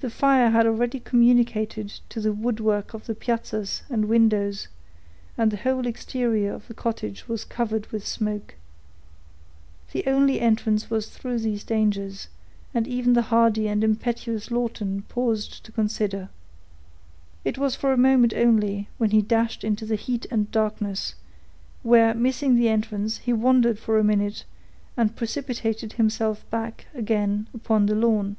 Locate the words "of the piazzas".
2.94-3.82